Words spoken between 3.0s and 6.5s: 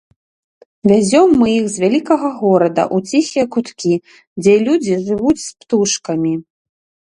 ціхія куткі, дзе людзі жывуць з птушкамі.